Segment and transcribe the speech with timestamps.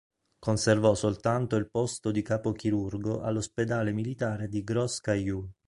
[0.39, 5.51] Conservò soltanto il posto di capo chirurgo all'ospedale militare di Gros-Caillou.